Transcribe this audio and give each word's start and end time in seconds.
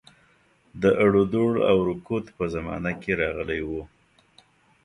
د 0.81 0.83
اړودوړ 1.03 1.53
او 1.69 1.77
رکود 1.89 2.25
په 2.37 2.43
زمانه 2.55 2.91
کې 3.01 3.11
راغلی 3.21 3.61
وو. 3.69 3.81